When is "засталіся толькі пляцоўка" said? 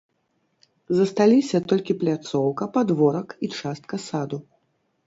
0.99-2.63